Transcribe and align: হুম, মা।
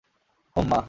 হুম, 0.55 0.65
মা। 0.71 0.79